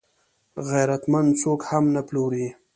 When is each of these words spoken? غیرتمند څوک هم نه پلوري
غیرتمند 0.69 1.29
څوک 1.41 1.61
هم 1.69 1.83
نه 1.95 2.01
پلوري 2.07 2.47